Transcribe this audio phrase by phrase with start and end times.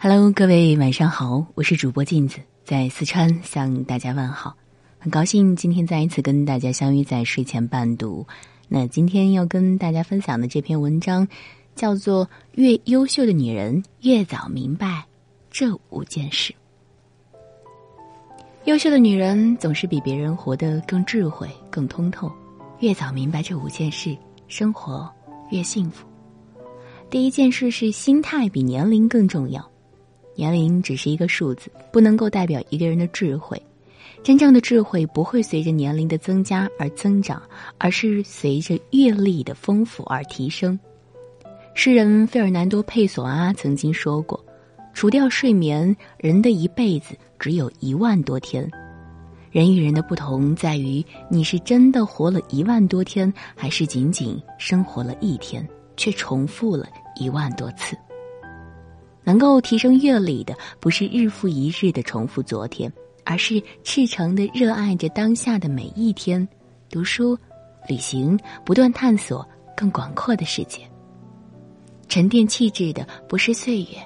[0.00, 4.54] Hello，各位晚上好，我是主播镜子，在四川向大家问好。
[4.96, 8.24] 很高兴今天再一次跟大家相遇在睡前伴读。
[8.68, 11.26] 那今天要跟大家分享的这篇文章，
[11.74, 15.04] 叫做《越优秀的女人越早明白
[15.50, 16.54] 这五件事》。
[18.66, 22.30] 优秀的女人总是比别人活得更智慧、更通透。
[22.78, 25.12] 越早明白这五件事，生活
[25.50, 26.06] 越幸福。
[27.10, 29.67] 第一件事是心态比年龄更重要。
[30.38, 33.60] 年龄只是一个数字，不能够代表一个人的智慧。
[34.22, 37.42] 真正的智慧不会随着年龄的增加而增长，
[37.76, 40.78] 而是随着阅历的丰富而提升。
[41.74, 44.38] 诗人费尔南多·佩索阿曾经说过
[44.94, 48.70] ：“除掉睡眠，人的一辈子只有一万多天。
[49.50, 57.96] 人与人的不同在于，你是真的活了一万多天，还是仅仅生活了一天，却重复了一万多次。”
[59.28, 62.90] 能够提升阅历的，不是日复一日的重复昨天，
[63.24, 66.48] 而是赤诚的热爱着当下的每一天，
[66.88, 67.36] 读书、
[67.86, 70.80] 旅行，不断探索更广阔的世界。
[72.08, 73.98] 沉淀气质的，不是岁月，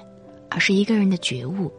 [0.49, 1.71] 而是一个人的觉悟。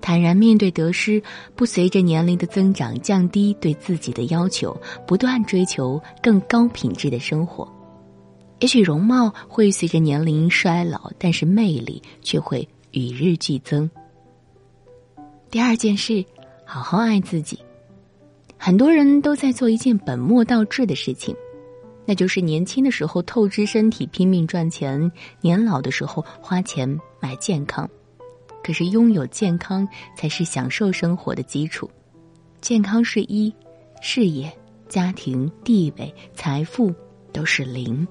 [0.00, 1.22] 坦然面对得失，
[1.54, 7.72] 不随着年龄的增长降低对自己的要求，不断追求更高品质的生活。
[8.58, 13.90] 也许容貌会随着年龄衰老，但是魅力却会与日俱增。
[15.50, 16.24] 第二件事，
[16.64, 17.58] 好好爱自己。
[18.56, 21.34] 很多人都在做一件本末倒置的事情，
[22.06, 27.88] 那就是年轻的时候透支身体拼命赚钱，年老的时候花钱买健康。
[28.62, 31.90] 可是拥有健康才是享受生活的基础。
[32.60, 33.52] 健康是一，
[34.00, 34.50] 事业、
[34.88, 36.94] 家庭、地位、财富
[37.32, 38.06] 都是零。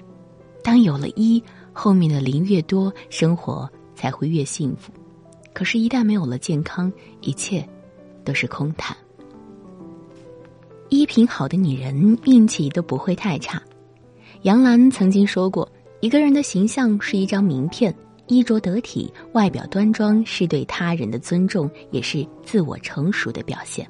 [0.62, 4.92] 当有了一，后面的零越多，生活才会越幸福。
[5.52, 7.68] 可是，一旦没有了健康，一切
[8.24, 8.96] 都是空谈。
[10.88, 13.62] 衣品好的女人，运气都不会太差。
[14.42, 15.68] 杨澜曾经说过
[16.00, 17.94] ：“一个人的形象是一张名片，
[18.26, 23.88] 衣着得体、外表端庄，是对他人的尊重，也是自我成熟的表现。”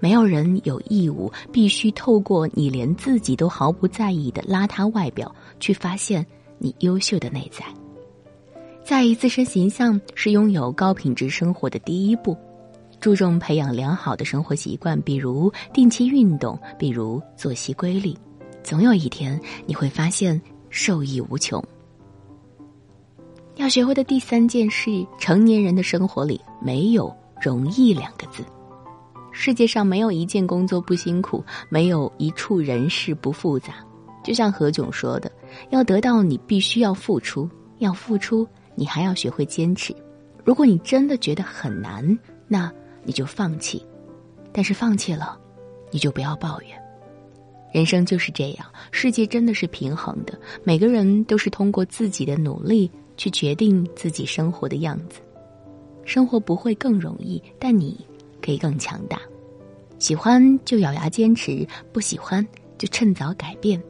[0.00, 6.24] 没有人有义务必须透过你连自己都毫不在意的邋遢外表，去发现
[6.58, 7.64] 你优秀的内在。
[8.84, 12.36] 在意自身形象是拥有高品质生活的第一步。
[13.00, 18.14] 注重培养良好的生活习惯，比如定期运动，比如作息规律，
[18.62, 21.62] 总有一天你会发现受益无穷。
[23.56, 28.44] 要学会的第三件事：成年人的生活里没有容易两个字。
[29.32, 33.76] 世界上没有一件工作不辛苦，没有一处人事不复杂。
[34.22, 35.32] 就像何炅说的
[35.70, 39.94] ：“要得到，你必须要付出；要付出，你还要学会坚持。
[40.44, 42.18] 如果你真的觉得很难，
[42.48, 43.84] 那你就放弃。
[44.52, 45.38] 但是放弃了，
[45.90, 46.70] 你就不要抱怨。
[47.72, 50.38] 人生就是这样，世界真的是平衡的。
[50.62, 55.20] 每个人都是通过自己的努力去决定自己生活的样子。
[56.04, 57.98] 生活不会更容易，但你。”
[58.44, 59.18] 可以更强大，
[59.98, 62.46] 喜欢就咬牙坚持，不喜欢
[62.76, 63.82] 就趁早改变。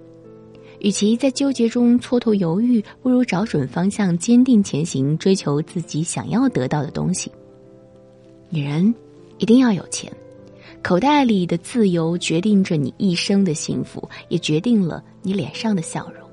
[0.84, 7.32] 与其在纠结中蹉跎犹豫，不如找准方向，坚定前行，追求自己想要得到的东西。
[8.50, 8.94] 女人
[9.38, 10.12] 一定要有钱，
[10.82, 16.28] 口袋里的自由决定着你一生的幸福，也决定了你脸上的笑容，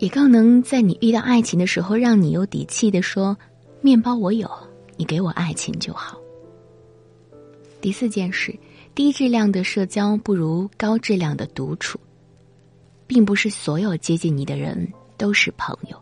[0.00, 3.34] 也更能在你遇到爱情的时候，让你有底气的说
[3.80, 4.50] ：“面包我有，
[4.98, 6.18] 你给我爱情就好。”
[7.80, 8.54] 第四件事，
[8.94, 11.98] 低质量的社交不如高质量的独处。
[13.08, 14.86] 并不是所有接近你的人
[15.16, 16.00] 都是朋友。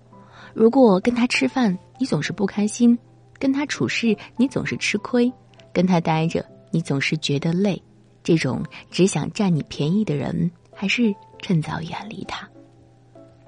[0.53, 2.94] 如果跟他吃饭，你总是不开心；
[3.39, 5.33] 跟他处事，你总是吃亏；
[5.72, 7.81] 跟他待着，你总是觉得累。
[8.22, 12.47] 这种只想占你便宜的人，还是趁早远离他。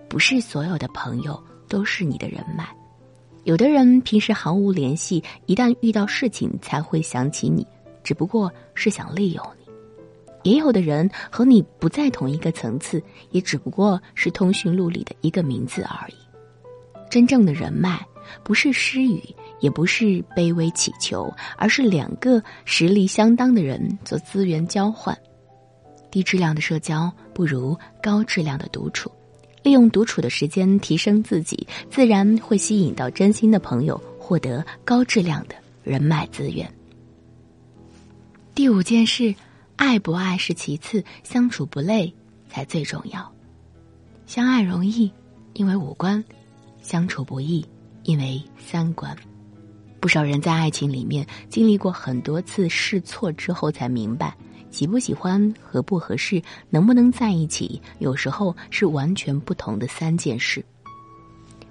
[0.08, 2.66] 不是所有的朋友都是你的人脉。
[3.44, 7.66] 有的人平时毫无联系，一旦遇到事情才会想起你。
[8.04, 9.44] 只不过是想利用，
[10.48, 16.14] 也有的人和你不在同一个层次，也只不过是通讯录里的一个名字而已。
[17.10, 18.00] 真正的人脉，
[18.42, 19.22] 不是施予，
[19.60, 25.16] 也不是卑微乞求，而是两个实力相当的人做资源交换。
[26.10, 29.12] 低质量的社交不如高质量的独处，
[29.62, 36.66] 利用独处的时间提升自己，自然会吸引到真心的朋友，获得高质量的人脉资源。
[38.54, 39.34] 第五件事，
[39.78, 42.12] 爱不爱是其次，相处不累
[42.48, 43.32] 才最重要。
[44.26, 45.10] 相爱容易，
[45.54, 46.20] 因为五官；
[46.82, 47.64] 相处不易，
[48.02, 49.16] 因为三观。
[50.00, 54.36] 不少人在爱情里面经历过很多次试错之后，才明白
[54.68, 60.62] 喜不喜欢、合不合适、能不能在一起，有时候是完全不同的三件事。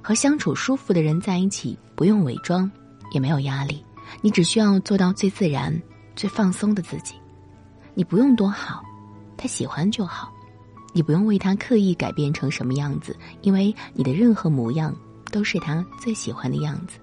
[0.01, 2.71] 和相处舒服的人在一起，不用伪装，
[3.11, 3.83] 也没有压力，
[4.21, 5.77] 你只需要做到最自然、
[6.15, 7.13] 最放松的自己。
[7.97, 8.83] 你不用多好，
[9.35, 10.31] 他喜欢就好；
[10.93, 14.95] 你不用为他刻意改变成什么样子，因为你的任何模样
[15.31, 16.99] 都是他最喜欢的样子。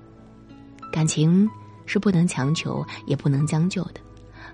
[0.93, 1.50] 感情
[1.85, 3.94] 是不能强求，也不能将就的。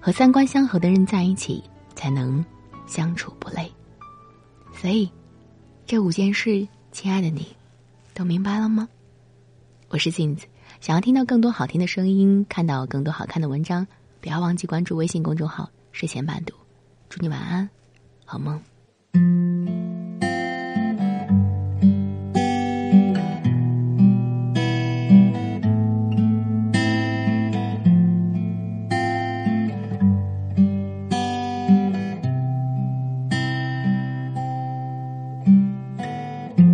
[0.01, 1.63] 和三观相合的人在一起，
[1.95, 2.43] 才能
[2.87, 3.71] 相处不累。
[4.73, 5.11] 所以，
[5.85, 7.55] 这五件事，亲爱的你，
[8.15, 8.89] 都明白了吗？
[9.91, 10.47] 我是镜子，
[10.81, 13.87] 想要听到更多好听的声音，看到更多好看的文章，
[14.23, 16.55] 不要忘记关注微信公众号“睡前伴读”。
[17.09, 17.69] 祝你晚安，
[18.25, 18.61] 好梦。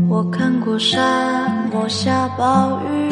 [0.08, 3.10] 我看过沙漠下暴雨，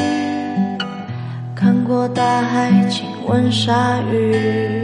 [1.55, 4.84] 看过大海亲吻鲨鱼，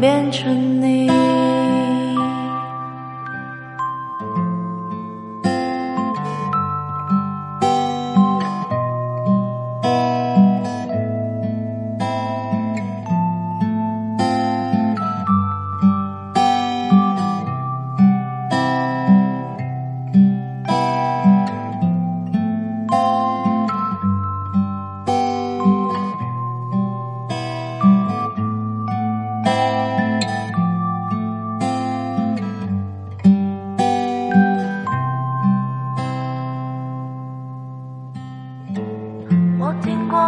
[0.00, 1.25] 变成你。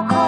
[0.06, 0.27] call.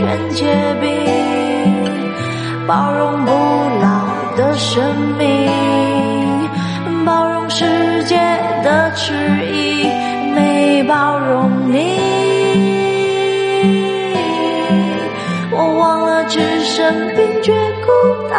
[0.00, 0.46] 全结
[0.80, 0.88] 冰，
[2.66, 3.30] 包容不
[3.82, 4.82] 老的生
[5.18, 6.48] 命，
[7.04, 8.16] 包容世界
[8.64, 9.12] 的迟
[9.52, 9.86] 疑。
[10.34, 12.00] 没包容你，
[15.50, 17.52] 我忘了置身冰绝
[17.84, 17.90] 孤
[18.30, 18.38] 岛，